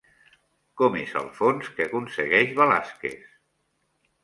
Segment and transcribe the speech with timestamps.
[0.81, 3.23] Com és el fons que aconsegueix Velázquez?